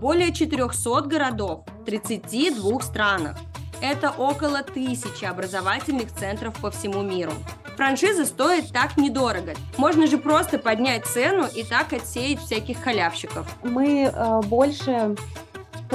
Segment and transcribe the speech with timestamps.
[0.00, 3.36] более 400 городов в 32 странах.
[3.80, 7.32] Это около тысячи образовательных центров по всему миру.
[7.76, 9.54] Франшиза стоит так недорого.
[9.76, 13.46] Можно же просто поднять цену и так отсеять всяких халявщиков.
[13.62, 15.14] Мы э, больше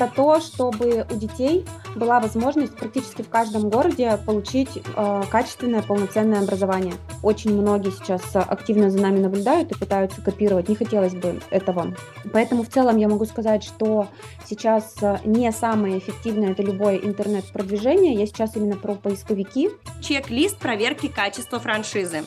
[0.03, 1.65] про то, чтобы у детей
[1.95, 6.95] была возможность практически в каждом городе получить э, качественное полноценное образование.
[7.21, 10.67] Очень многие сейчас активно за нами наблюдают и пытаются копировать.
[10.67, 11.95] Не хотелось бы этого.
[12.33, 14.07] Поэтому в целом я могу сказать, что
[14.45, 18.15] сейчас э, не самое эффективное это любое интернет-продвижение.
[18.15, 19.69] Я сейчас именно про поисковики.
[20.01, 22.23] Чек-лист проверки качества франшизы.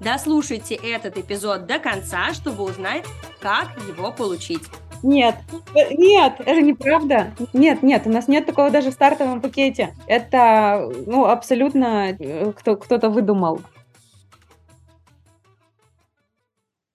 [0.00, 3.04] Дослушайте этот эпизод до конца, чтобы узнать,
[3.40, 4.62] как его получить.
[5.02, 5.36] Нет,
[5.92, 7.34] нет, это неправда.
[7.54, 9.94] Нет, нет, у нас нет такого даже в стартовом пакете.
[10.06, 13.60] Это, ну, абсолютно э, кто, кто-то выдумал.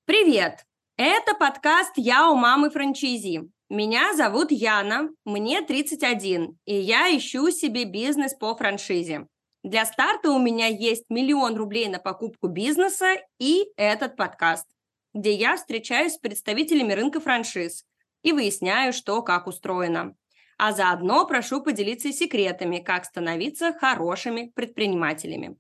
[0.05, 0.65] Привет!
[0.97, 3.49] Это подкаст «Я у мамы франчизи».
[3.69, 9.25] Меня зовут Яна, мне 31, и я ищу себе бизнес по франшизе.
[9.63, 14.67] Для старта у меня есть миллион рублей на покупку бизнеса и этот подкаст,
[15.15, 17.83] где я встречаюсь с представителями рынка франшиз,
[18.25, 20.15] и выясняю, что как устроено.
[20.57, 25.57] А заодно прошу поделиться секретами, как становиться хорошими предпринимателями.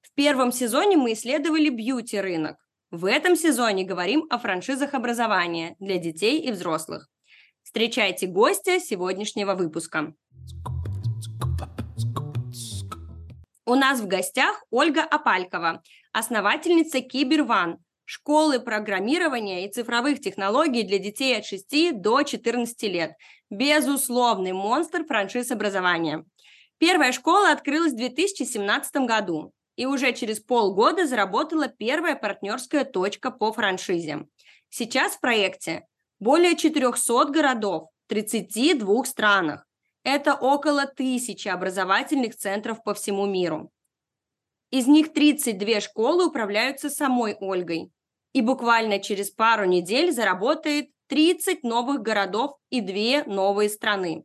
[0.00, 2.56] В первом сезоне мы исследовали бьюти-рынок.
[2.90, 7.10] В этом сезоне говорим о франшизах образования для детей и взрослых.
[7.62, 10.14] Встречайте гостя сегодняшнего выпуска.
[13.66, 17.76] У нас в гостях Ольга Апалькова, основательница Киберван,
[18.08, 23.12] школы программирования и цифровых технологий для детей от 6 до 14 лет.
[23.50, 26.24] Безусловный монстр франшиз образования.
[26.78, 33.52] Первая школа открылась в 2017 году и уже через полгода заработала первая партнерская точка по
[33.52, 34.26] франшизе.
[34.70, 35.84] Сейчас в проекте
[36.18, 39.66] более 400 городов в 32 странах.
[40.02, 43.70] Это около тысячи образовательных центров по всему миру.
[44.70, 47.92] Из них 32 школы управляются самой Ольгой
[48.32, 54.24] и буквально через пару недель заработает 30 новых городов и две новые страны.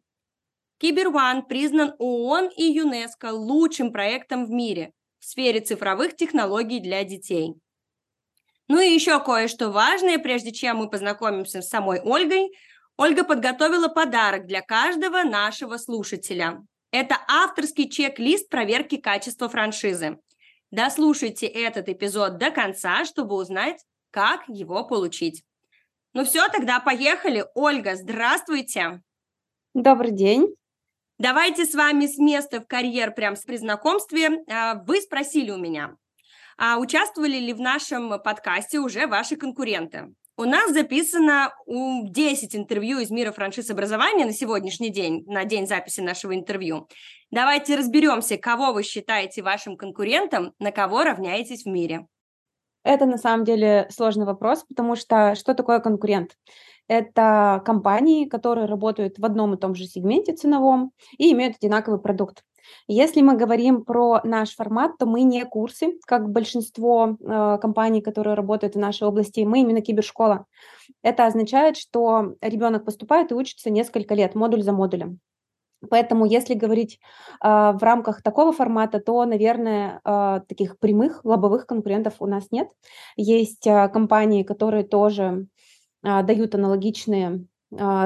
[0.80, 7.54] Киберван признан ООН и ЮНЕСКО лучшим проектом в мире в сфере цифровых технологий для детей.
[8.68, 12.52] Ну и еще кое-что важное, прежде чем мы познакомимся с самой Ольгой.
[12.98, 16.62] Ольга подготовила подарок для каждого нашего слушателя.
[16.92, 20.18] Это авторский чек-лист проверки качества франшизы.
[20.72, 23.80] Дослушайте этот эпизод до конца, чтобы узнать,
[24.14, 25.44] как его получить.
[26.14, 27.46] Ну все, тогда поехали.
[27.56, 29.02] Ольга, здравствуйте.
[29.74, 30.56] Добрый день.
[31.18, 34.44] Давайте с вами с места в карьер, прям при знакомстве.
[34.48, 35.96] А, вы спросили у меня,
[36.58, 40.14] а участвовали ли в нашем подкасте уже ваши конкуренты?
[40.38, 46.02] У нас записано 10 интервью из мира франшиз образования на сегодняшний день, на день записи
[46.02, 46.88] нашего интервью.
[47.32, 52.08] Давайте разберемся, кого вы считаете вашим конкурентом, на кого равняетесь в мире.
[52.84, 56.38] Это на самом деле сложный вопрос, потому что что такое конкурент?
[56.88, 62.44] Это компании, которые работают в одном и том же сегменте ценовом и имеют одинаковый продукт.
[62.88, 68.36] Если мы говорим про наш формат, то мы не курсы, как большинство э, компаний, которые
[68.36, 70.46] работают в нашей области, мы именно кибершкола.
[71.02, 75.20] Это означает, что ребенок поступает и учится несколько лет, модуль за модулем.
[75.90, 77.00] Поэтому, если говорить
[77.44, 82.70] э, в рамках такого формата, то, наверное, э, таких прямых лобовых конкурентов у нас нет.
[83.16, 85.48] Есть э, компании, которые тоже
[86.04, 87.46] э, дают аналогичные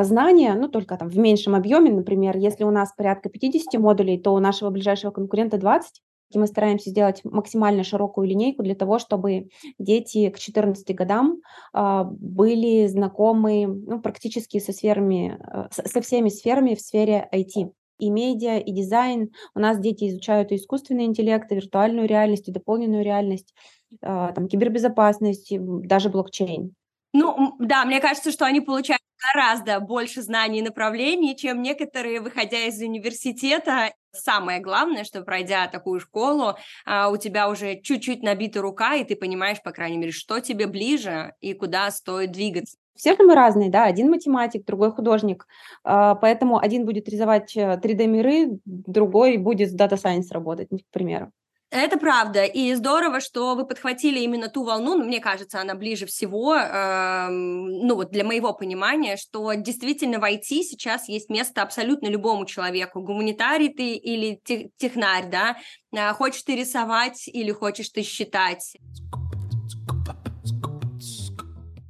[0.04, 4.34] знания, ну, только там в меньшем объеме, например, если у нас порядка 50 модулей, то
[4.34, 6.02] у нашего ближайшего конкурента 20,
[6.32, 9.50] и мы стараемся сделать максимально широкую линейку для того, чтобы
[9.80, 11.42] дети к 14 годам
[11.74, 17.72] э, были знакомы ну, практически со сферами, э, со всеми сферами в сфере IT.
[18.00, 19.32] И медиа, и дизайн.
[19.56, 23.56] У нас дети изучают и искусственный интеллект, и виртуальную реальность, и дополненную реальность,
[23.92, 26.76] э, там, кибербезопасность, даже блокчейн.
[27.14, 29.02] Ну, да, мне кажется, что они получают
[29.34, 33.92] гораздо больше знаний и направлений, чем некоторые, выходя из университета.
[34.18, 36.56] Самое главное, что пройдя такую школу,
[36.86, 40.68] а, у тебя уже чуть-чуть набита рука, и ты понимаешь, по крайней мере, что тебе
[40.68, 42.78] ближе и куда стоит двигаться.
[42.96, 45.46] Все же мы разные, да, один математик, другой художник,
[45.84, 51.32] а, поэтому один будет рисовать 3D-миры, э, другой будет с Data Science работать, к примеру.
[51.70, 56.06] Это правда, и здорово, что вы подхватили именно ту волну, ну, мне кажется, она ближе
[56.06, 62.08] всего, э, ну, вот для моего понимания, что действительно в IT сейчас есть место абсолютно
[62.08, 64.40] любому человеку, гуманитарий ты или
[64.78, 65.58] технарь, да,
[65.92, 68.78] э, хочешь ты рисовать или хочешь ты считать.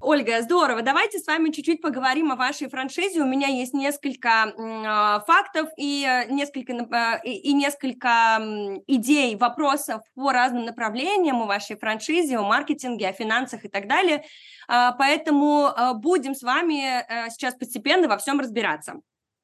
[0.07, 0.83] Ольга, здорово.
[0.83, 3.21] Давайте с вами чуть-чуть поговорим о вашей франшизе.
[3.21, 10.31] У меня есть несколько э, фактов и несколько, э, и, несколько э, идей, вопросов по
[10.31, 14.23] разным направлениям о вашей франшизе, о маркетинге, о финансах и так далее.
[14.69, 19.01] Э, поэтому э, будем с вами э, сейчас постепенно во всем разбираться.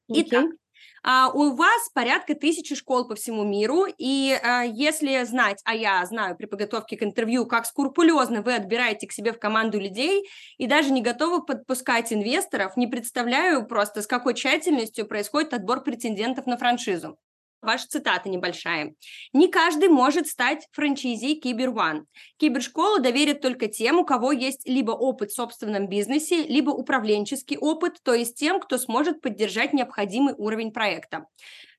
[0.08, 0.46] Итак,
[1.02, 6.04] а, у вас порядка тысячи школ по всему миру, и а, если знать, а я
[6.06, 10.66] знаю при подготовке к интервью, как скрупулезно вы отбираете к себе в команду людей и
[10.66, 16.56] даже не готовы подпускать инвесторов, не представляю просто, с какой тщательностью происходит отбор претендентов на
[16.56, 17.18] франшизу
[17.64, 18.94] ваша цитата небольшая.
[19.32, 22.06] Не каждый может стать франчайзи Киберван.
[22.36, 27.98] Кибершколу доверят только тем, у кого есть либо опыт в собственном бизнесе, либо управленческий опыт,
[28.02, 31.26] то есть тем, кто сможет поддержать необходимый уровень проекта.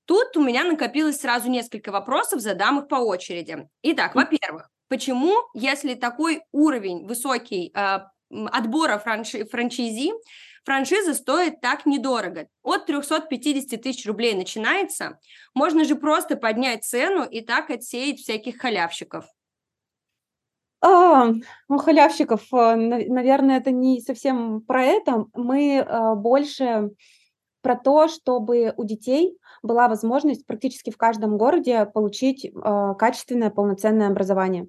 [0.05, 3.67] Тут у меня накопилось сразу несколько вопросов, задам их по очереди.
[3.81, 7.99] Итак, во-первых, почему, если такой уровень высокий э,
[8.29, 10.11] отбора франши- франчайзи,
[10.65, 12.47] Франшиза стоит так недорого.
[12.63, 15.19] От 350 тысяч рублей начинается.
[15.53, 19.25] Можно же просто поднять цену и так отсеять всяких халявщиков.
[20.81, 21.31] А,
[21.69, 25.25] ну, халявщиков, э, наверное, это не совсем про это.
[25.33, 26.89] Мы э, больше
[27.61, 34.07] про то, чтобы у детей была возможность практически в каждом городе получить э, качественное полноценное
[34.07, 34.67] образование.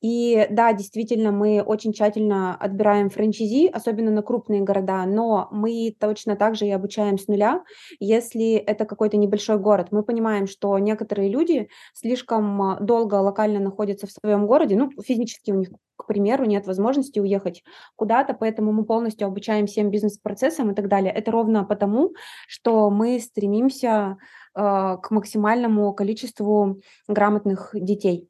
[0.00, 6.36] И да, действительно, мы очень тщательно отбираем франчайзи, особенно на крупные города, но мы точно
[6.36, 7.62] так же и обучаем с нуля,
[7.98, 9.88] если это какой-то небольшой город.
[9.90, 15.56] Мы понимаем, что некоторые люди слишком долго локально находятся в своем городе, ну, физически у
[15.56, 17.62] них к примеру, нет возможности уехать
[17.96, 21.12] куда-то, поэтому мы полностью обучаем всем бизнес-процессам и так далее.
[21.12, 22.12] Это ровно потому,
[22.48, 24.16] что мы стремимся
[24.54, 24.60] э,
[25.02, 28.28] к максимальному количеству грамотных детей.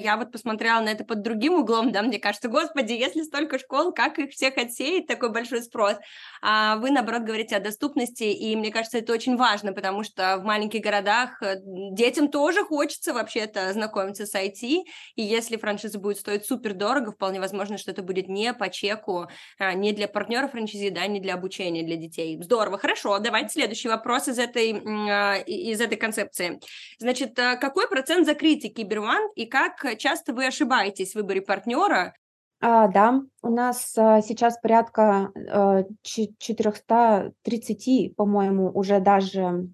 [0.00, 3.92] Я вот посмотрела на это под другим углом, да, мне кажется, господи, если столько школ,
[3.92, 5.96] как их всех отсеять, такой большой спрос?
[6.40, 10.44] А вы, наоборот, говорите о доступности, и мне кажется, это очень важно, потому что в
[10.44, 11.56] маленьких городах э,
[11.92, 14.84] детям тоже хочется вообще-то знакомиться с IT,
[15.16, 19.26] и если франшиза будет стоить супер дорого, вполне возможно, что это будет не по чеку,
[19.58, 22.42] а, не для партнера франшизы, да, не для обучения для детей.
[22.42, 24.80] Здорово, хорошо, давайте следующий вопрос из этой,
[25.10, 26.58] а, из этой концепции.
[26.98, 32.14] Значит, э, какой процент закрытия Киберван и как часто вы ошибаетесь в выборе партнера.
[32.60, 39.68] А, да, у нас а, сейчас порядка а, 430, по-моему, уже даже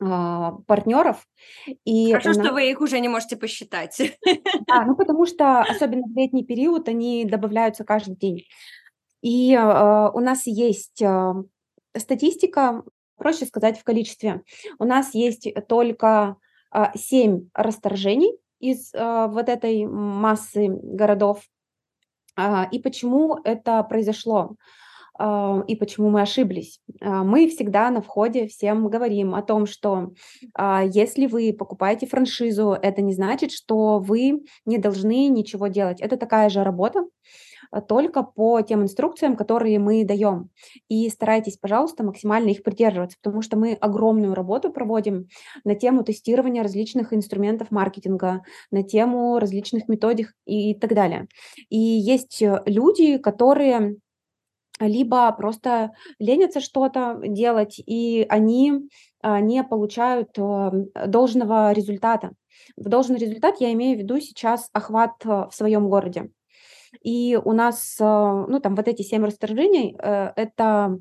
[0.00, 1.26] а, партнеров.
[1.84, 2.38] И Хорошо, нас...
[2.38, 4.18] что вы их уже не можете посчитать.
[4.66, 8.44] Да, ну потому что, особенно в летний период, они добавляются каждый день.
[9.22, 11.34] И а, у нас есть а,
[11.96, 12.82] статистика,
[13.16, 14.42] проще сказать, в количестве.
[14.78, 16.36] У нас есть только
[16.70, 21.42] а, 7 расторжений из э, вот этой массы городов.
[22.38, 24.56] Э, и почему это произошло?
[25.20, 26.80] Uh, и почему мы ошиблись.
[27.02, 30.14] Uh, мы всегда на входе всем говорим о том, что
[30.58, 36.00] uh, если вы покупаете франшизу, это не значит, что вы не должны ничего делать.
[36.00, 37.04] Это такая же работа,
[37.80, 40.50] только по тем инструкциям, которые мы даем.
[40.88, 45.28] И старайтесь, пожалуйста, максимально их придерживаться, потому что мы огромную работу проводим
[45.64, 51.26] на тему тестирования различных инструментов маркетинга, на тему различных методик и так далее.
[51.70, 53.96] И есть э, люди, которые
[54.80, 58.88] либо просто ленятся что-то делать, и они
[59.20, 60.70] а, не получают э,
[61.06, 62.32] должного результата.
[62.76, 66.30] В должный результат я имею в виду сейчас охват э, в своем городе.
[67.00, 70.98] И у нас, а, ну, там вот эти семь расторжений, э, это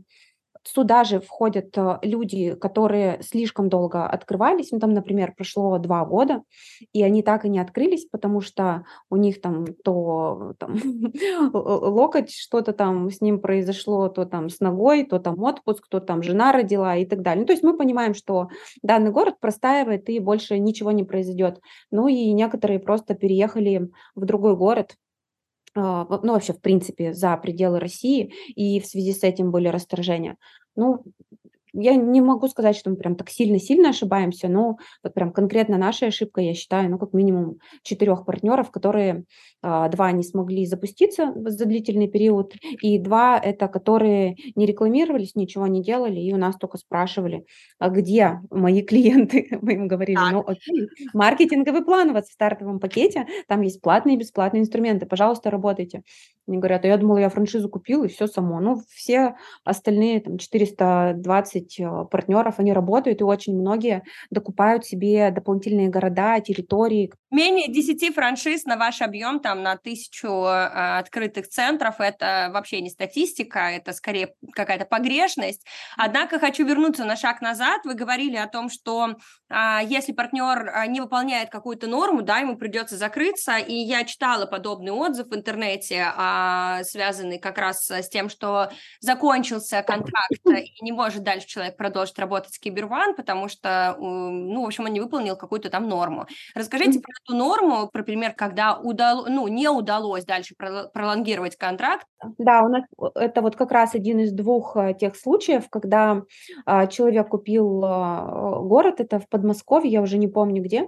[0.63, 4.71] сюда же входят э, люди, которые слишком долго открывались.
[4.71, 6.43] Ну, там, например, прошло два года,
[6.93, 10.75] и они так и не открылись, потому что у них там то там,
[11.53, 16.21] локоть, что-то там с ним произошло, то там с ногой, то там отпуск, то там
[16.21, 17.41] жена родила и так далее.
[17.41, 18.50] Ну, то есть мы понимаем, что
[18.83, 21.60] данный город простаивает, и больше ничего не произойдет.
[21.89, 24.95] Ну и некоторые просто переехали в другой город,
[25.75, 30.37] ну, вообще, в принципе, за пределы России, и в связи с этим были расторжения.
[30.75, 31.03] Ну,
[31.73, 36.07] я не могу сказать, что мы прям так сильно-сильно ошибаемся, но вот прям конкретно наша
[36.07, 39.23] ошибка, я считаю, ну, как минимум четырех партнеров, которые
[39.61, 45.67] а, два не смогли запуститься за длительный период, и два это которые не рекламировались, ничего
[45.67, 47.45] не делали, и у нас только спрашивали,
[47.79, 49.47] а где мои клиенты?
[49.61, 54.15] Мы им говорили, ну окей, маркетинговый план у вас в стартовом пакете, там есть платные
[54.15, 56.03] и бесплатные инструменты, пожалуйста, работайте.
[56.47, 58.59] Они говорят, а я думала, я франшизу купил, и все само.
[58.59, 65.89] Ну, все остальные там 420 э, партнеров, они работают, и очень многие докупают себе дополнительные
[65.89, 72.50] города, территории, Менее 10 франшиз на ваш объем, там, на тысячу э, открытых центров, это
[72.53, 75.65] вообще не статистика, это скорее какая-то погрешность.
[75.95, 77.85] Однако хочу вернуться на шаг назад.
[77.85, 79.15] Вы говорили о том, что
[79.50, 84.45] э, если партнер э, не выполняет какую-то норму, да, ему придется закрыться, и я читала
[84.45, 90.91] подобный отзыв в интернете, э, связанный как раз с тем, что закончился контракт, и не
[90.91, 95.38] может дальше человек продолжить работать с Киберван, потому что, ну, в общем, он не выполнил
[95.38, 96.27] какую-то там норму.
[96.55, 102.05] Расскажите про эту норму, про пример, когда удало, ну, не удалось дальше пролонгировать контракт?
[102.37, 102.83] Да, у нас
[103.15, 106.23] это вот как раз один из двух э, тех случаев, когда
[106.65, 110.87] а, человек купил а, город, это в Подмосковье, я уже не помню где,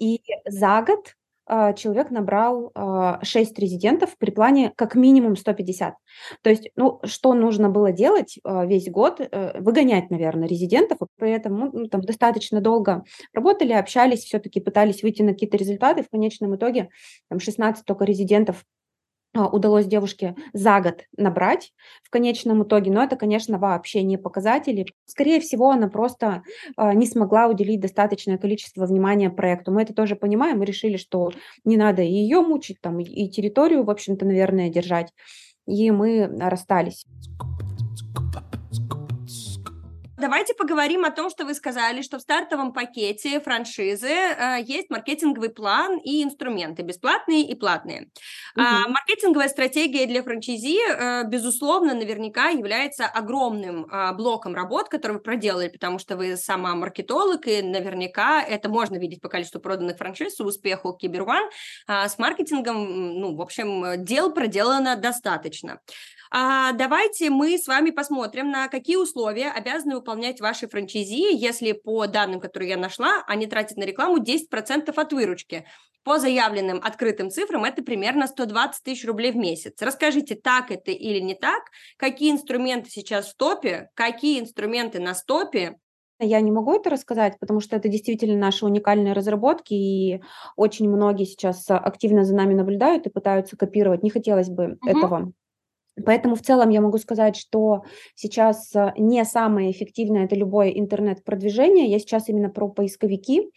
[0.00, 1.14] и за год
[1.76, 5.94] человек набрал 6 а, резидентов при плане как минимум 150.
[6.42, 9.20] То есть, ну, что нужно было делать а, весь год?
[9.20, 10.98] Э, выгонять, наверное, резидентов.
[11.16, 16.02] При этом ну, там достаточно долго работали, общались, все-таки пытались выйти на какие-то результаты.
[16.02, 16.90] В конечном итоге
[17.28, 18.79] там 16 только резидентов а,
[19.48, 24.86] удалось девушке за год набрать в конечном итоге, но это, конечно, вообще не показатели.
[25.06, 26.42] Скорее всего, она просто
[26.76, 29.72] а, не смогла уделить достаточное количество внимания проекту.
[29.72, 31.30] Мы это тоже понимаем, мы решили, что
[31.64, 35.12] не надо и ее мучить, там, и территорию, в общем-то, наверное, держать,
[35.66, 37.06] и мы расстались.
[40.20, 45.48] Давайте поговорим о том, что вы сказали, что в стартовом пакете франшизы э, есть маркетинговый
[45.48, 48.10] план и инструменты, бесплатные и платные.
[48.54, 48.62] Угу.
[48.62, 55.20] А, маркетинговая стратегия для франчайзи, э, безусловно, наверняка является огромным э, блоком работ, который вы
[55.20, 60.38] проделали, потому что вы сама маркетолог, и наверняка это можно видеть по количеству проданных франшиз,
[60.40, 61.48] успеху Киберван.
[61.86, 65.80] А, с маркетингом, ну, в общем, дел проделано достаточно.
[66.32, 72.06] А давайте мы с вами посмотрим, на какие условия обязаны выполнять ваши франчайзи, если по
[72.06, 75.66] данным, которые я нашла, они тратят на рекламу 10% от выручки.
[76.04, 79.82] По заявленным открытым цифрам это примерно 120 тысяч рублей в месяц.
[79.82, 81.64] Расскажите, так это или не так,
[81.96, 85.76] какие инструменты сейчас в топе, какие инструменты на стопе,
[86.22, 90.22] я не могу это рассказать, потому что это действительно наши уникальные разработки, и
[90.54, 94.02] очень многие сейчас активно за нами наблюдают и пытаются копировать.
[94.02, 94.90] Не хотелось бы угу.
[94.90, 95.32] этого
[96.04, 97.82] Поэтому в целом я могу сказать, что
[98.14, 101.86] сейчас э, не самое эффективное это любое интернет-продвижение.
[101.86, 103.50] Я сейчас именно про поисковики.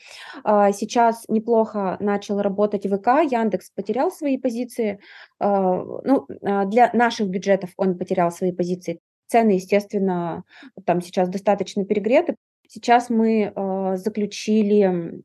[0.44, 3.24] А, сейчас неплохо начал работать ВК.
[3.30, 5.00] Яндекс потерял свои позиции.
[5.40, 9.00] А, ну, а, для наших бюджетов он потерял свои позиции.
[9.28, 10.44] Цены, естественно,
[10.86, 12.36] там сейчас достаточно перегреты.
[12.68, 13.54] Сейчас мы
[13.96, 15.22] заключили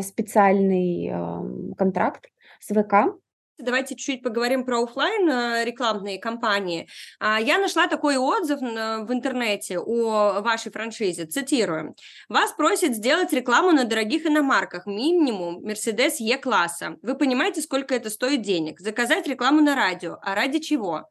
[0.00, 2.28] специальный контракт
[2.60, 3.16] с ВК
[3.58, 6.88] давайте чуть-чуть поговорим про офлайн э, рекламные кампании.
[7.18, 11.94] А, я нашла такой отзыв в интернете о вашей франшизе, цитирую.
[12.28, 16.96] Вас просят сделать рекламу на дорогих иномарках, минимум Mercedes E-класса.
[17.02, 18.80] Вы понимаете, сколько это стоит денег?
[18.80, 20.18] Заказать рекламу на радио.
[20.22, 21.08] А ради чего?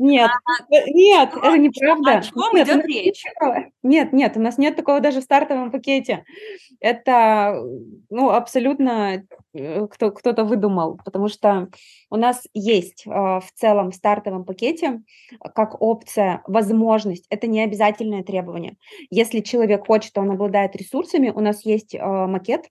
[0.00, 2.18] Нет, а, э, нет, это неправда.
[2.18, 3.22] О чем нет, идет речь?
[3.82, 6.24] Нет, нет, у нас нет такого даже в стартовом пакете.
[6.80, 7.62] Это
[8.08, 11.68] ну, абсолютно Э, кто, кто-то выдумал, потому что
[12.08, 15.02] у нас есть э, в целом в стартовом пакете
[15.54, 18.76] как опция возможность, это не обязательное требование.
[19.10, 22.66] Если человек хочет, он обладает ресурсами, у нас есть э, макет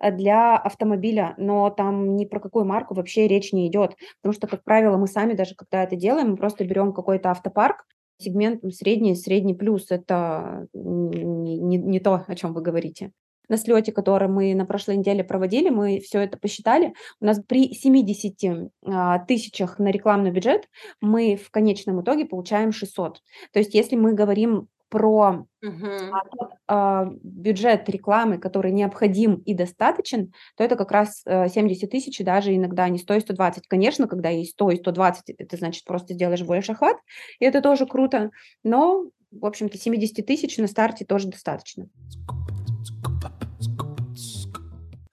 [0.00, 4.64] для автомобиля, но там ни про какую марку вообще речь не идет, потому что, как
[4.64, 7.84] правило, мы сами даже когда это делаем, мы просто берем какой-то автопарк,
[8.18, 13.12] сегмент средний, средний плюс, это не, не, не то, о чем вы говорите
[13.48, 16.94] на слете, который мы на прошлой неделе проводили, мы все это посчитали.
[17.20, 20.68] У нас при 70 а, тысячах на рекламный бюджет
[21.00, 23.20] мы в конечном итоге получаем 600.
[23.52, 26.10] То есть если мы говорим про uh-huh.
[26.30, 32.18] тот а, бюджет рекламы, который необходим и достаточен, то это как раз а, 70 тысяч,
[32.24, 33.66] даже иногда не 100 и 120.
[33.66, 36.96] Конечно, когда есть 100 и 120, это значит просто сделаешь больше охват,
[37.40, 38.30] и это тоже круто,
[38.62, 41.88] но, в общем-то, 70 тысяч на старте тоже достаточно.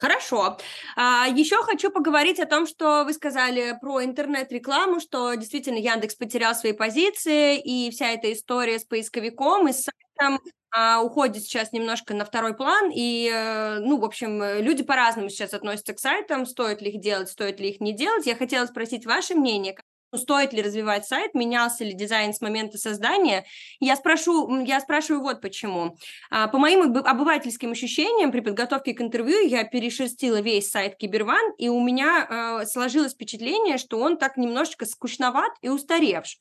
[0.02, 0.58] Хорошо.
[0.96, 6.56] А, еще хочу поговорить о том, что вы сказали про интернет-рекламу, что действительно Яндекс потерял
[6.56, 9.84] свои позиции, и вся эта история с поисковиком и с
[10.18, 10.40] сайтом
[10.72, 15.54] а, уходит сейчас немножко на второй план, и, э, ну, в общем, люди по-разному сейчас
[15.54, 18.26] относятся к сайтам, стоит ли их делать, стоит ли их не делать.
[18.26, 19.74] Я хотела спросить ваше мнение,
[20.16, 23.46] стоит ли развивать сайт, менялся ли дизайн с момента создания.
[23.80, 25.98] Я, спрошу, я спрашиваю вот почему.
[26.30, 31.70] А, по моим обывательским ощущениям, при подготовке к интервью я перешерстила весь сайт Киберван, и
[31.70, 36.38] у меня э, сложилось впечатление, что он так немножечко скучноват и устаревш.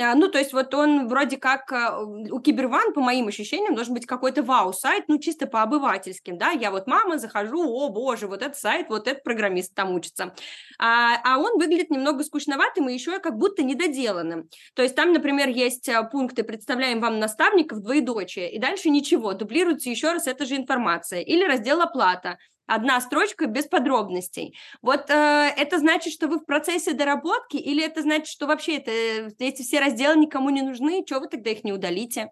[0.00, 3.94] А, ну, то есть вот он вроде как а, у Киберван, по моим ощущениям, должен
[3.94, 8.42] быть какой-то вау-сайт, ну, чисто по обывательским, да, я вот мама, захожу, о, боже, вот
[8.42, 10.34] этот сайт, вот этот программист там учится.
[10.78, 14.48] А, а он выглядит немного скучноватым и еще как будто недоделанным.
[14.74, 19.90] То есть там, например, есть а, пункты «Представляем вам наставников двоедочие», и дальше ничего, дублируется
[19.90, 21.20] еще раз эта же информация.
[21.20, 24.56] Или раздел «Оплата», Одна строчка без подробностей.
[24.80, 28.90] Вот э, это значит, что вы в процессе доработки, или это значит, что вообще это,
[29.38, 32.30] эти все разделы никому не нужны, чего вы тогда их не удалите?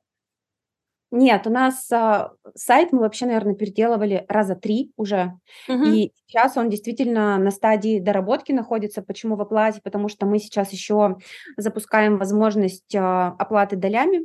[1.14, 5.38] Нет, у нас э, сайт мы вообще, наверное, переделывали раза три уже,
[5.69, 5.85] угу.
[5.85, 9.02] и сейчас он действительно на стадии доработки находится.
[9.02, 9.83] Почему в оплате?
[9.85, 11.19] Потому что мы сейчас еще
[11.59, 14.23] запускаем возможность э, оплаты долями,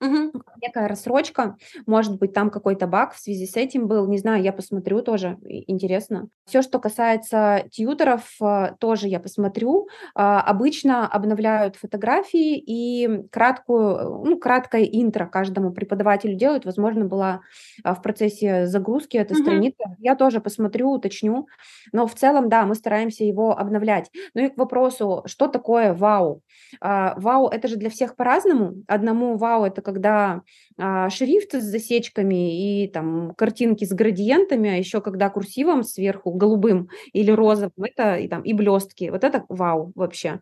[0.00, 0.32] Мгм.
[0.60, 4.52] Некая рассрочка, может быть, там какой-то баг в связи с этим был, не знаю, я
[4.52, 6.28] посмотрю тоже, интересно.
[6.46, 9.88] Все, что касается тьюторов, э, тоже я посмотрю.
[10.14, 16.64] А, обычно обновляют фотографии и краткую, ну, краткое интро каждому преподавателю делают.
[16.64, 17.40] Возможно, была
[17.84, 19.36] а, в процессе загрузки эта Мгм.
[19.36, 19.96] страница.
[19.98, 21.46] Я тоже посмотрю, уточню.
[21.92, 24.10] Но в целом, да, мы стараемся его обновлять.
[24.34, 26.42] Ну и к вопросу, что такое вау?
[26.80, 28.74] А, вау, это же для всех по-разному.
[28.88, 30.42] Одному вау это когда
[30.76, 36.90] а, шрифт с засечками и там картинки с градиентами, а еще когда курсивом сверху голубым
[37.14, 39.08] или розовым, это и там и блестки.
[39.08, 40.40] Вот это вау вообще.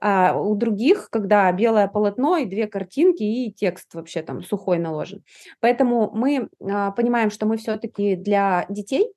[0.00, 5.22] А у других, когда белое полотно и две картинки, и текст вообще там сухой наложен.
[5.60, 9.12] Поэтому мы а, понимаем, что мы все-таки для детей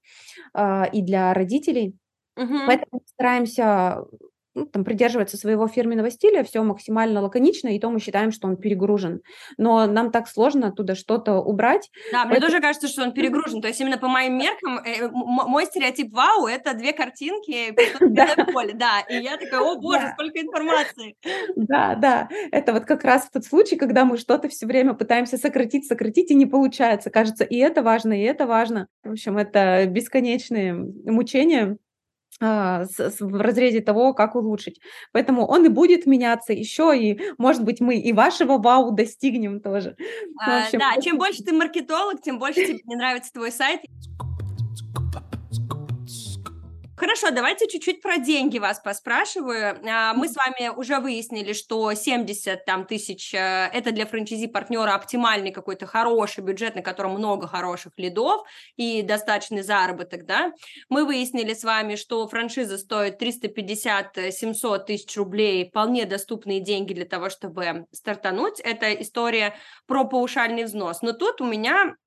[0.54, 1.96] а, и для родителей,
[2.38, 2.54] угу.
[2.68, 4.06] поэтому стараемся
[4.56, 8.58] ну, там, придерживается своего фирменного стиля, все максимально лаконично, и то мы считаем, что он
[8.58, 9.22] перегружен.
[9.58, 11.90] Но нам так сложно оттуда что-то убрать.
[12.12, 13.62] Да, мне тоже кажется, что он перегружен.
[13.62, 17.74] То есть именно по моим меркам э, мой стереотип вау– это две картинки,
[18.54, 19.02] поле, да.
[19.10, 21.16] И я такая, о боже, сколько информации.
[21.56, 22.30] Да, да.
[22.52, 26.36] Это вот как раз тот случай, когда мы что-то все время пытаемся сократить, сократить, и
[26.36, 27.10] не получается.
[27.10, 28.88] Кажется, и это важно, и это важно.
[29.04, 31.78] В общем, это бесконечные мучения.
[32.40, 32.86] А,
[33.20, 34.80] в разрезе того, как улучшить.
[35.12, 39.96] Поэтому он и будет меняться еще, и, может быть, мы и вашего вау достигнем тоже.
[40.40, 43.82] А, общем, да, чем больше ты маркетолог, тем больше тебе не нравится твой сайт.
[47.04, 49.78] Хорошо, давайте чуть-чуть про деньги вас поспрашиваю.
[49.86, 55.52] А, мы с вами уже выяснили, что 70 там, тысяч э,– это для франчайзи-партнера оптимальный
[55.52, 60.54] какой-то хороший бюджет, на котором много хороших лидов и достаточный заработок, да.
[60.88, 67.30] Мы выяснили с вами, что франшиза стоит 350-700 тысяч рублей, вполне доступные деньги для того,
[67.30, 68.62] чтобы стартануть.
[68.62, 69.56] Это история
[69.88, 71.02] про паушальный взнос.
[71.02, 71.98] Но тут у меня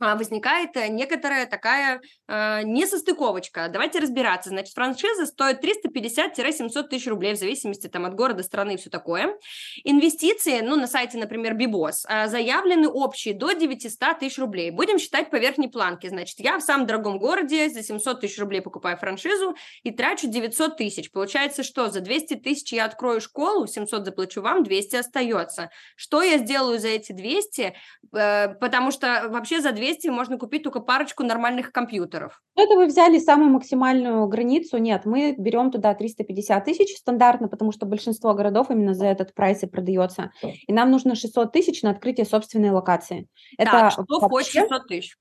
[0.00, 3.68] а, возникает э, некоторая такая э, несостыковочка.
[3.68, 4.50] Давайте разбираться.
[4.50, 9.36] Значит, франшиза стоит 350-700 тысяч рублей в зависимости там, от города, страны и все такое.
[9.84, 14.70] Инвестиции, ну, на сайте, например, Бибос, э, заявлены общие до 900 тысяч рублей.
[14.70, 16.08] Будем считать по верхней планке.
[16.08, 20.76] Значит, я в самом дорогом городе за 700 тысяч рублей покупаю франшизу и трачу 900
[20.76, 21.10] тысяч.
[21.10, 25.70] Получается, что за 200 тысяч я открою школу, 700 заплачу вам, 200 остается.
[25.96, 27.74] Что я сделаю за эти 200?
[28.14, 32.17] Э, потому что вообще за 200 200 можно купить только парочку нормальных компьютеров.
[32.56, 34.78] Ну, это вы взяли самую максимальную границу.
[34.78, 39.62] Нет, мы берем туда 350 тысяч стандартно, потому что большинство городов именно за этот прайс
[39.62, 40.32] и продается.
[40.42, 43.28] И нам нужно 600 тысяч на открытие собственной локации.
[43.56, 45.16] Это так, что входит 600 тысяч?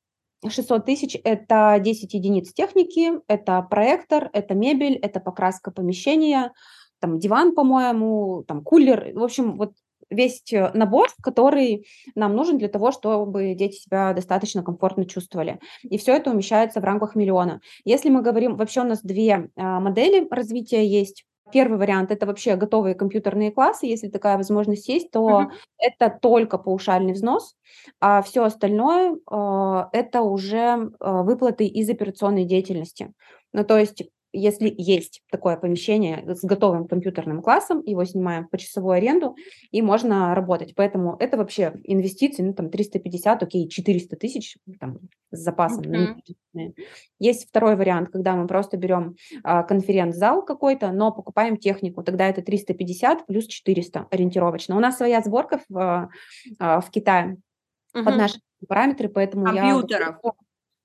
[0.47, 6.53] 600 тысяч– это 10 единиц техники, это проектор, это мебель, это покраска помещения,
[6.99, 9.13] там диван, по-моему, там кулер.
[9.13, 9.73] В общем, вот
[10.09, 15.59] весь э, набор, который нам нужен для того, чтобы дети себя достаточно комфортно чувствовали.
[15.83, 17.61] И все это умещается в рамках миллиона.
[17.85, 21.25] Если мы говорим, вообще у нас две а, модели развития есть.
[21.51, 23.85] Первый вариант это вообще готовые компьютерные классы.
[23.85, 25.47] Если такая возможность есть, то uh-huh.
[25.77, 27.55] это только паушальный взнос,
[28.01, 33.13] а все остальное э, это уже э, выплаты из операционной деятельности.
[33.53, 34.03] Ну, то есть
[34.37, 39.35] если есть такое помещение с готовым компьютерным классом, его снимаем по часовую аренду,
[39.71, 40.75] и можно работать.
[40.75, 44.99] Поэтому это вообще инвестиции, ну, там, 350, окей, 400 тысяч там,
[45.31, 45.83] с запасом.
[45.83, 46.73] Mm-hmm.
[47.19, 52.03] Есть второй вариант, когда мы просто берем а, конференц-зал какой-то, но покупаем технику.
[52.03, 54.75] Тогда это 350 плюс 400 ориентировочно.
[54.77, 56.09] У нас своя сборка в,
[56.59, 57.37] а, в Китае
[57.95, 58.03] mm-hmm.
[58.03, 60.19] под наши параметры, поэтому Компьютеров.
[60.23, 60.31] я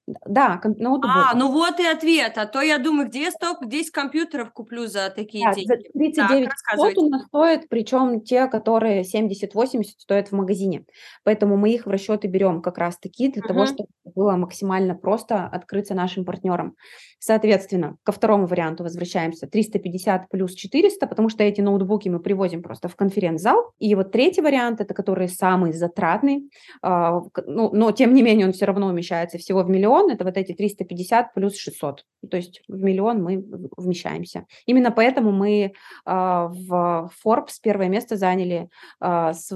[0.07, 1.11] Да, ноутбук.
[1.15, 2.37] А, ну вот и ответ.
[2.37, 5.69] А то я думаю, где столько, 10 компьютеров куплю за такие да, деньги.
[5.69, 10.85] За 39 так, у нас стоит, причем те, которые 70-80 стоят в магазине.
[11.23, 13.47] Поэтому мы их в расчеты берем как раз таки для uh-huh.
[13.47, 16.75] того, чтобы было максимально просто открыться нашим партнерам.
[17.21, 19.47] Соответственно, ко второму варианту возвращаемся.
[19.47, 23.73] 350 плюс 400, потому что эти ноутбуки мы привозим просто в конференц-зал.
[23.79, 26.51] И вот третий вариант, это который самый затратный,
[26.83, 30.37] э, ну, но тем не менее он все равно умещается всего в миллион, это вот
[30.37, 32.05] эти 350 плюс 600.
[32.31, 33.45] То есть в миллион мы
[33.77, 34.47] вмещаемся.
[34.67, 35.71] Именно поэтому мы э,
[36.05, 38.69] в Forbes первое место заняли
[39.01, 39.51] э, с,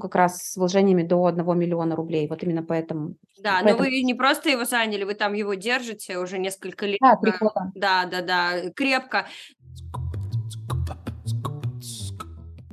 [0.00, 2.28] как раз с вложениями до 1 миллиона рублей.
[2.28, 3.16] Вот именно поэтому.
[3.38, 3.78] Да, поэтому...
[3.78, 7.32] но вы не просто его заняли, вы там его держите уже несколько лет да, три
[7.38, 7.72] года.
[7.74, 9.26] Да, да, да, крепко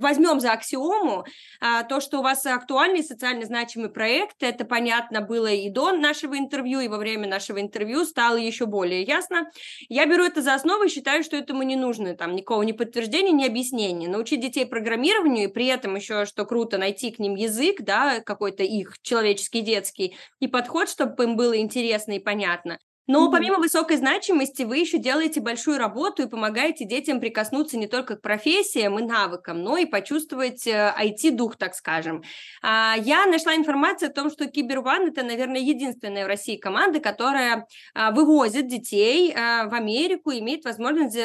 [0.04, 1.26] возьмем за аксиому
[1.60, 6.38] а, то, что у вас актуальный социально значимый проект, это понятно было и до нашего
[6.38, 9.50] интервью, и во время нашего интервью стало еще более ясно.
[9.90, 13.32] Я беру это за основу и считаю, что этому не нужно там никакого ни подтверждения,
[13.32, 14.08] ни объяснения.
[14.08, 18.64] Научить детей программированию, и при этом еще, что круто, найти к ним язык, да, какой-то
[18.64, 22.78] их человеческий, детский, и подход, чтобы им было интересно и понятно.
[23.06, 28.16] Но помимо высокой значимости, вы еще делаете большую работу и помогаете детям прикоснуться не только
[28.16, 32.24] к профессиям и навыкам, но и почувствовать IT-дух, э, так скажем.
[32.62, 37.68] А, я нашла информацию о том, что Киберван– это, наверное, единственная в России команда, которая
[37.94, 41.18] а, вывозит детей а, в Америку, имеет возможность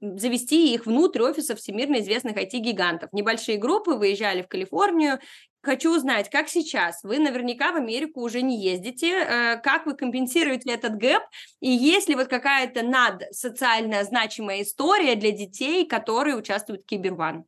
[0.00, 3.12] завести их внутрь офисов всемирно известных IT-гигантов.
[3.12, 5.18] Небольшие группы выезжали в Калифорнию,
[5.66, 7.02] Хочу узнать, как сейчас?
[7.02, 9.10] Вы наверняка в Америку уже не ездите.
[9.10, 11.22] Э, как вы компенсируете этот гэп?
[11.58, 17.46] И есть ли вот какая-то надсоциальная значимая история для детей, которые участвуют в Киберван?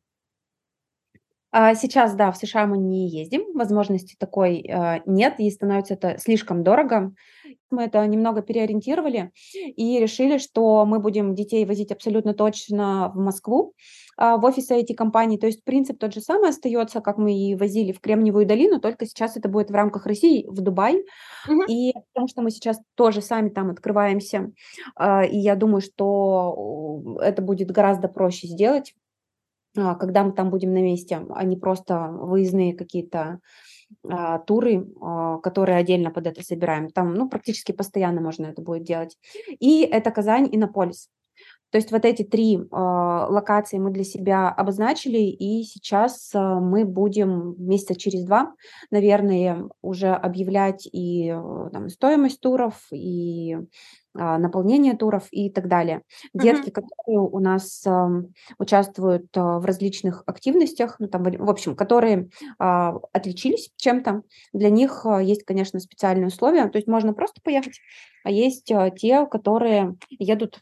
[1.51, 6.17] А сейчас, да, в США мы не ездим, возможности такой э, нет, и становится это
[6.17, 7.13] слишком дорого.
[7.71, 13.73] Мы это немного переориентировали и решили, что мы будем детей возить абсолютно точно в Москву,
[14.17, 15.37] а, в офисы IT-компаний.
[15.37, 19.05] То есть принцип тот же самый остается, как мы и возили в Кремниевую долину, только
[19.05, 21.03] сейчас это будет в рамках России в Дубай.
[21.47, 21.63] Угу.
[21.69, 24.51] И потому что мы сейчас тоже сами там открываемся,
[24.95, 28.95] а, и я думаю, что это будет гораздо проще сделать,
[29.77, 33.39] а, когда мы там будем на месте, а не просто выездные какие-то
[34.47, 34.87] туры,
[35.43, 36.89] которые отдельно под это собираем.
[36.89, 39.17] Там, ну, практически постоянно можно это будет делать.
[39.59, 41.09] И это Казань, и Иннополис.
[41.71, 46.83] То есть вот эти три э, локации мы для себя обозначили, и сейчас э, мы
[46.83, 48.53] будем месяца через два,
[48.89, 53.57] наверное, уже объявлять и э, там, стоимость туров, и
[54.13, 56.01] наполнение туров и так далее.
[56.33, 56.71] Детки, uh-huh.
[56.71, 57.85] которые у нас
[58.57, 65.05] участвуют э, в различных активностях, ну, там, в общем, которые э, отличились чем-то, для них
[65.21, 67.79] есть, конечно, специальные условия, то есть можно просто поехать,
[68.23, 70.59] а есть те, которые едут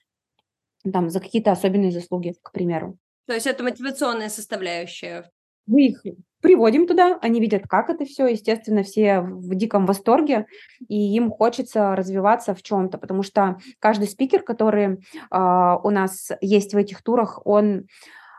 [0.91, 2.97] там, за какие-то особенные заслуги, к примеру.
[3.27, 5.29] То есть это мотивационная составляющая.
[5.67, 6.03] Мы их
[6.41, 10.45] приводим туда, они видят, как это все, естественно, все в диком восторге,
[10.87, 14.97] и им хочется развиваться в чем-то, потому что каждый спикер, который э,
[15.31, 17.87] у нас есть в этих турах, он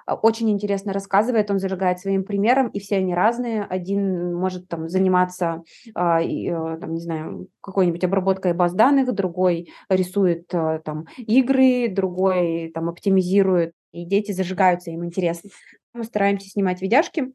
[0.09, 3.65] а, очень интересно рассказывает, он зажигает своим примером, и все они разные.
[3.65, 5.63] Один может там заниматься,
[5.95, 12.71] а, э, там, не знаю, какой-нибудь обработкой баз данных, другой рисует э, там игры, другой
[12.73, 15.51] там оптимизирует, и дети зажигаются, им интересно.
[15.99, 17.33] Мы стараемся снимать видяшки,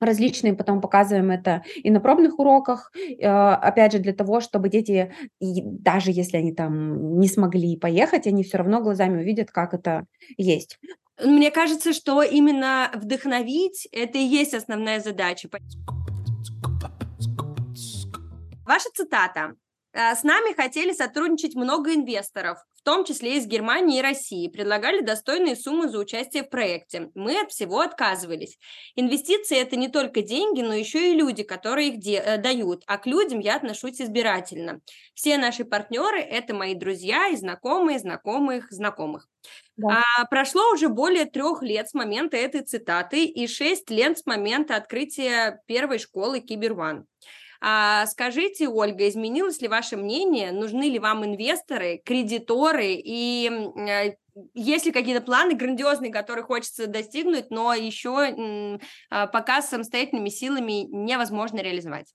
[0.00, 5.12] различные, потом показываем это и на пробных уроках, э, опять же, для того, чтобы дети,
[5.40, 10.78] даже если они там не смогли поехать, они все равно глазами увидят, как это есть.
[11.22, 15.50] Мне кажется, что именно вдохновить– это и есть основная задача.
[18.64, 19.54] Ваша цитата.
[19.92, 25.00] «Э, С нами хотели сотрудничать много инвесторов, в том числе из Германии и России, предлагали
[25.00, 27.10] достойные суммы за участие в проекте.
[27.14, 28.56] Мы от всего отказывались.
[28.96, 32.96] Инвестиции– это не только деньги, но еще и люди, которые их де- э, дают, а
[32.98, 34.80] к людям я отношусь избирательно.
[35.14, 39.26] Все наши партнеры– это мои друзья и знакомые, знакомых, знакомых.
[39.76, 40.02] Да.
[40.18, 44.76] А, прошло уже более трех лет с момента этой цитаты и шесть лет с момента
[44.76, 47.06] открытия первой школы Киберван.
[47.62, 50.50] А, скажите, Ольга, изменилось ли ваше мнение?
[50.50, 52.94] Нужны ли вам инвесторы, кредиторы?
[52.94, 54.14] И э,
[54.54, 58.78] есть ли какие-то планы грандиозные, которые хочется достигнуть, но еще
[59.10, 62.14] а, пока самостоятельными силами невозможно реализовать?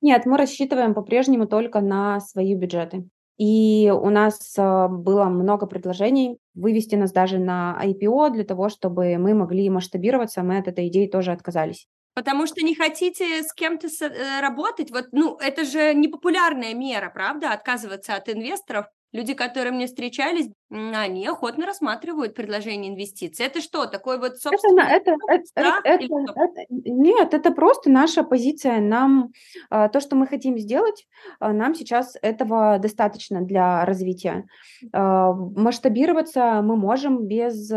[0.00, 3.08] Нет, мы рассчитываем по-прежнему только на свои бюджеты.
[3.36, 9.18] И у нас а, было много предложений вывести нас даже на IPO для того, чтобы
[9.18, 10.42] мы могли масштабироваться.
[10.42, 11.88] Мы от этой идеи тоже отказались.
[12.18, 14.90] Потому что не хотите с кем-то э, работать?
[14.90, 18.86] Вот, ну, это же непопулярная мера, правда, отказываться от инвесторов.
[19.12, 23.46] Люди, которые мне встречались, они охотно рассматривают предложение инвестиций.
[23.46, 24.80] Это что, такой вот собственно?
[24.80, 28.80] Это, это, страх, это, это, это, нет, это просто наша позиция.
[28.80, 29.28] Нам
[29.70, 31.06] а, то, что мы хотим сделать,
[31.38, 34.44] а, нам сейчас этого достаточно для развития.
[34.92, 37.70] А, масштабироваться мы можем без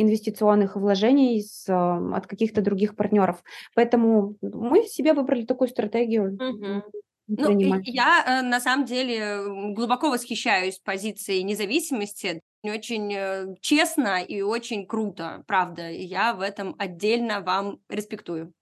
[0.00, 3.42] инвестиционных вложений с, от каких-то других партнеров.
[3.74, 6.34] Поэтому мы себе выбрали такую стратегию.
[6.34, 6.82] Угу.
[7.28, 12.40] Ну, я э, на самом деле глубоко восхищаюсь позицией независимости.
[12.62, 15.90] Очень э, честно и очень круто, правда.
[15.90, 18.52] Я в этом отдельно вам респектую.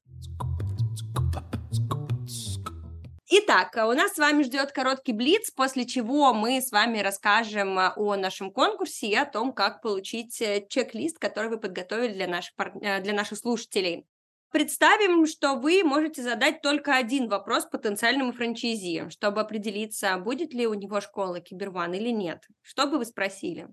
[3.37, 8.15] Итак, у нас с вами ждет короткий блиц, после чего мы с вами расскажем о
[8.15, 13.13] нашем конкурсе и о том, как получить э, чек-лист, который вы подготовили для наших, для
[13.13, 14.07] наших слушателей.
[14.53, 20.75] Представим, что вы можете задать только один вопрос потенциальному франчайзи, чтобы определиться, будет ли у
[20.75, 22.47] него школа Киберван или нет.
[22.63, 23.67] Что бы вы спросили?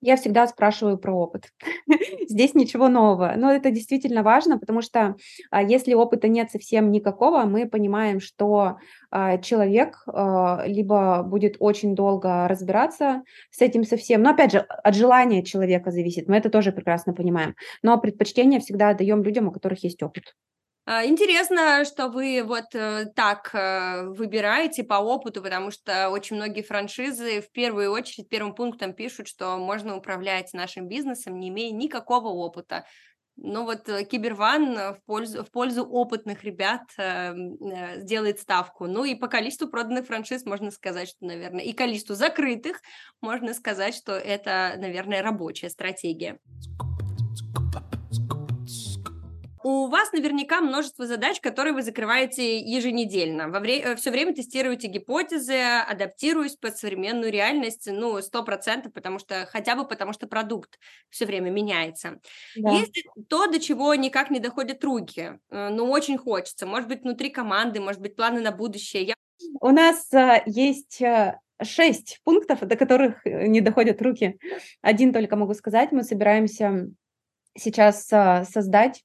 [0.00, 1.52] Я всегда спрашиваю про опыт.
[2.28, 5.16] Здесь ничего нового, но это действительно важно, потому что
[5.50, 8.76] а, если опыта нет совсем никакого, мы понимаем, что
[9.10, 14.94] а, человек а, либо будет очень долго разбираться с этим совсем, но опять же от
[14.94, 19.82] желания человека зависит, мы это тоже прекрасно понимаем, но предпочтение всегда даем людям, у которых
[19.82, 20.34] есть опыт.
[20.90, 26.62] А, интересно, что вы вот э, так э, выбираете по опыту, потому что очень многие
[26.62, 32.28] франшизы в первую очередь первым пунктом пишут, что можно управлять нашим бизнесом, не имея никакого
[32.28, 32.86] опыта.
[33.36, 36.84] Ну вот э, Киберван в пользу, в пользу опытных ребят
[38.00, 38.86] сделает ставку.
[38.86, 42.80] Ну и по количеству проданных франшиз можно сказать, что, наверное, и количеству закрытых
[43.20, 46.38] можно сказать, что это, наверное, рабочая стратегия.
[49.70, 53.50] У вас наверняка множество задач, которые вы закрываете еженедельно.
[53.50, 59.18] Во вре- э, все время тестируете гипотезы, адаптируясь под современную реальность, ну, сто процентов, потому
[59.18, 60.78] что, хотя бы потому что продукт
[61.10, 62.18] все время меняется.
[62.56, 62.70] Да.
[62.70, 66.64] Есть то, до чего никак не доходят руки, э, но очень хочется.
[66.64, 69.02] Может быть, внутри команды, может быть, планы на будущее.
[69.02, 69.14] Я...
[69.60, 71.02] У нас э, есть
[71.62, 74.38] шесть пунктов, до которых не доходят руки.
[74.80, 76.88] Один только могу сказать, мы собираемся
[77.54, 79.04] сейчас создать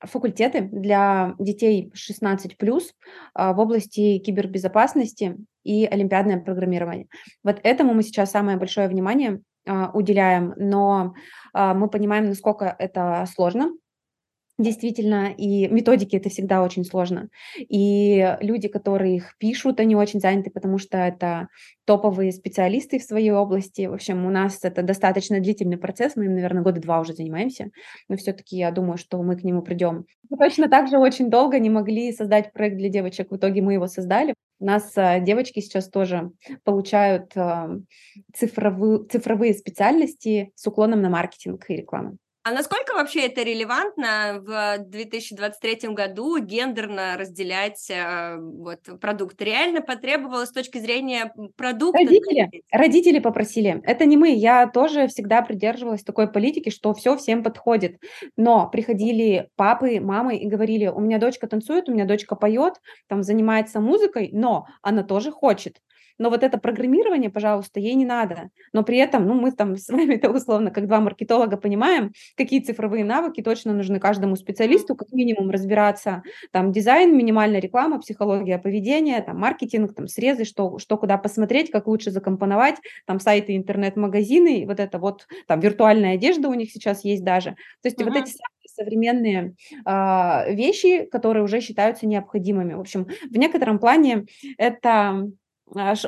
[0.00, 2.94] факультеты для детей 16 плюс
[3.34, 7.06] а, в области кибербезопасности и олимпиадное программирование.
[7.44, 11.14] Вот этому мы сейчас самое большое внимание а, уделяем, но
[11.52, 13.72] а, мы понимаем, насколько это сложно,
[14.60, 17.30] Действительно, и методики это всегда очень сложно.
[17.58, 21.48] И люди, которые их пишут, они очень заняты, потому что это
[21.86, 23.86] топовые специалисты в своей области.
[23.86, 27.70] В общем, у нас это достаточно длительный процесс, мы им, наверное, года два уже занимаемся,
[28.10, 30.04] но все-таки я думаю, что мы к нему придем.
[30.28, 33.72] Мы точно так же очень долго не могли создать проект для девочек, в итоге мы
[33.72, 34.34] его создали.
[34.58, 36.32] У нас а, девочки сейчас тоже
[36.64, 37.70] получают а,
[38.34, 42.18] цифровые, цифровые специальности с уклоном на маркетинг и рекламу.
[42.42, 49.40] А насколько вообще это релевантно в 2023 году гендерно разделять э, вот, продукт?
[49.42, 51.98] Реально потребовалось с точки зрения продукта?
[51.98, 53.82] Родители, родители попросили.
[53.84, 54.30] Это не мы.
[54.30, 57.98] Я тоже всегда придерживалась такой политики, что все всем подходит.
[58.38, 62.74] Но приходили папы, мамы и говорили, у меня дочка танцует, у меня дочка поет,
[63.06, 65.76] там занимается музыкой, но она тоже хочет
[66.20, 68.50] но вот это программирование, пожалуйста, ей не надо.
[68.74, 72.60] Но при этом, ну, мы там с вами это условно, как два маркетолога, понимаем, какие
[72.60, 79.22] цифровые навыки точно нужны каждому специалисту, как минимум разбираться, там, дизайн, минимальная реклама, психология поведения,
[79.22, 84.78] там, маркетинг, там, срезы, что, что куда посмотреть, как лучше закомпоновать, там, сайты, интернет-магазины, вот
[84.78, 87.52] это вот, там, виртуальная одежда у них сейчас есть даже.
[87.82, 88.04] То есть uh-huh.
[88.04, 88.34] вот эти
[88.74, 89.54] современные
[89.86, 92.74] э, вещи, которые уже считаются необходимыми.
[92.74, 94.26] В общем, в некотором плане
[94.58, 95.30] это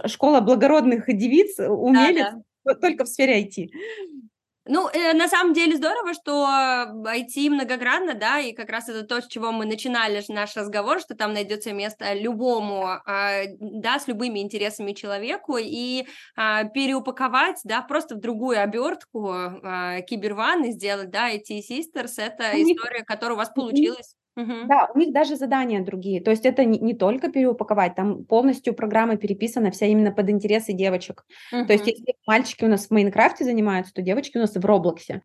[0.06, 2.74] школа благородных девиц, э, умелец, да, да.
[2.74, 3.68] только в сфере IT.
[4.64, 6.46] Ну, э, на самом деле здорово, что
[7.04, 11.16] IT многогранно, да, и как раз это то, с чего мы начинали наш разговор, что
[11.16, 18.14] там найдется место любому, э, да, с любыми интересами человеку, и э, переупаковать, да, просто
[18.14, 23.50] в другую обертку э, киберван и сделать, да, IT Sisters, это история, которая у вас
[23.50, 24.14] получилась.
[24.34, 24.66] Мгм.
[24.66, 26.22] Да, у них даже задания другие.
[26.22, 30.72] То есть это не, не только переупаковать, там полностью программа переписана вся именно под интересы
[30.72, 31.24] девочек.
[31.50, 35.22] То есть если мальчики у нас в Майнкрафте занимаются, то девочки у нас в Роблоксе.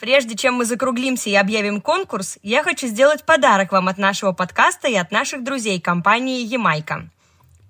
[0.00, 4.88] Прежде чем мы закруглимся и объявим конкурс, я хочу сделать подарок вам от нашего подкаста
[4.88, 7.10] и от наших друзей компании Ямайка.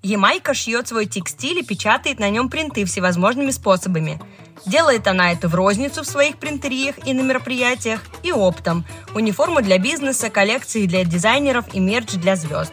[0.02, 4.20] Ямайка шьет свой текстиль и печатает на нем принты всевозможными способами.
[4.64, 8.84] Делает она это в розницу в своих принтериях и на мероприятиях, и оптом.
[9.14, 12.72] Униформу для бизнеса, коллекции для дизайнеров и мерч для звезд.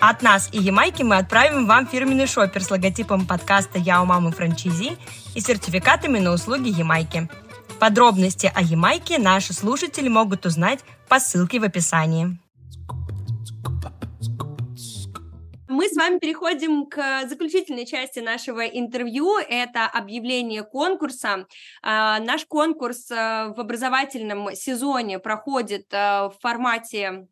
[0.00, 4.30] От нас и Ямайки мы отправим вам фирменный шопер с логотипом подкаста «Я у мамы
[4.30, 4.98] франчизи»
[5.34, 7.28] и сертификатами на услуги Ямайки.
[7.78, 12.38] Подробности о Ямайке наши слушатели могут узнать по ссылке в описании.
[15.80, 19.38] Мы с вами переходим к заключительной части нашего интервью.
[19.38, 21.46] Это объявление конкурса.
[21.80, 27.28] А, наш конкурс а, в образовательном сезоне проходит а, в формате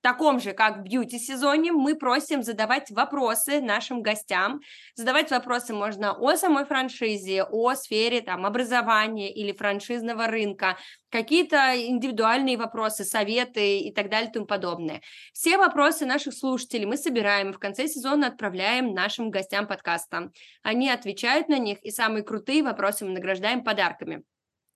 [0.00, 4.60] таком же, как бьюти-сезоне, мы просим задавать вопросы нашим гостям.
[4.94, 10.78] Задавать вопросы можно о самой франшизе, о сфере там, образования или франшизного рынка,
[11.10, 15.02] какие-то индивидуальные вопросы, советы и так далее и тому подобное.
[15.32, 20.30] Все вопросы наших слушателей мы собираем и в конце сезона отправляем нашим гостям подкаста.
[20.62, 24.22] Они отвечают на них, и самые крутые вопросы мы награждаем подарками.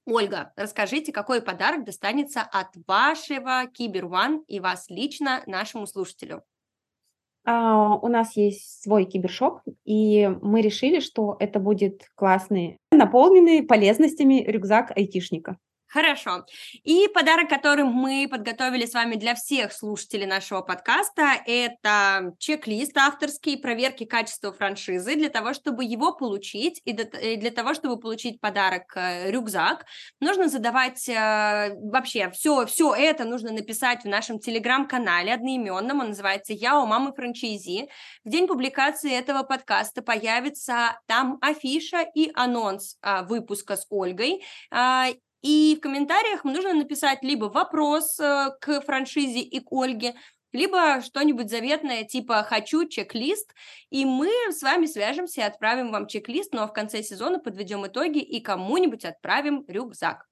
[0.06, 6.42] Ольга, расскажите, какой подарок достанется от вашего Кибер One и вас лично нашему слушателю?
[7.46, 14.42] А, у нас есть свой кибершоп, и мы решили, что это будет классный, наполненный полезностями
[14.46, 15.58] рюкзак айтишника.
[15.94, 16.44] Хорошо.
[16.82, 23.56] И подарок, который мы подготовили с вами для всех слушателей нашего подкаста, это чек-лист авторский
[23.56, 25.14] проверки качества франшизы.
[25.14, 29.86] Для того, чтобы его получить и для того, чтобы получить подарок э, рюкзак,
[30.18, 36.00] нужно задавать э, вообще все, все это нужно написать в нашем телеграм-канале одноименном.
[36.00, 37.88] Он называется «Я у мамы франчайзи».
[38.24, 44.42] В день публикации этого подкаста появится там афиша и анонс а, выпуска с Ольгой.
[45.44, 50.14] И в комментариях нужно написать либо вопрос э, к франшизе и к Ольге,
[50.54, 53.52] либо что-нибудь заветное, типа «хочу чек-лист»,
[53.90, 57.86] и мы с вами свяжемся и отправим вам чек-лист, ну а в конце сезона подведем
[57.86, 60.24] итоги и кому-нибудь отправим рюкзак.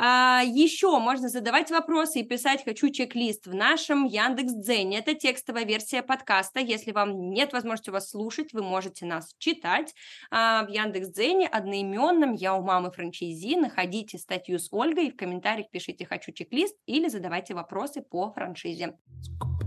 [0.00, 4.98] А, еще можно задавать вопросы и писать «хочу чек-лист» в нашем Яндекс.Дзене.
[4.98, 6.60] Это текстовая версия подкаста.
[6.60, 9.96] Если вам нет возможности вас слушать, вы можете нас читать
[10.30, 13.56] а, в Яндекс.Дзене одноименном «Я у мамы франчайзи».
[13.56, 18.96] Находите статью с Ольгой и в комментариях пишите «хочу чек-лист» или задавайте вопросы по франшизе.
[19.40, 19.62] Thank